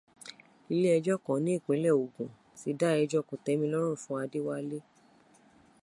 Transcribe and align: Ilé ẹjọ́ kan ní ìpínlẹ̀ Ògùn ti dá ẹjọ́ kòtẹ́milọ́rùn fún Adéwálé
Ilé 0.73 0.89
ẹjọ́ 0.97 1.17
kan 1.25 1.39
ní 1.45 1.51
ìpínlẹ̀ 1.57 1.97
Ògùn 2.03 2.31
ti 2.59 2.69
dá 2.79 2.89
ẹjọ́ 3.03 3.21
kòtẹ́milọ́rùn 3.27 3.99
fún 4.03 4.19
Adéwálé 4.23 4.77